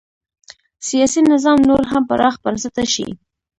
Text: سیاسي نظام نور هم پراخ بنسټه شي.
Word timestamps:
سیاسي 0.87 1.21
نظام 1.31 1.59
نور 1.69 1.83
هم 1.91 2.01
پراخ 2.09 2.35
بنسټه 2.43 2.83
شي. 2.93 3.07